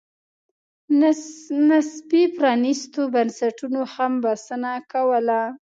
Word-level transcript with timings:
نسبي 1.67 2.23
پرانېستو 2.35 3.01
بنسټونو 3.13 3.81
هم 3.93 4.11
بسنه 4.23 4.71
کوله. 4.91 5.41